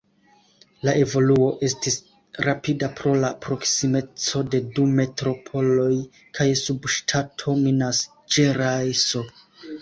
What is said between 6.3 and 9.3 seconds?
kaj subŝtato Minas-Ĝerajso.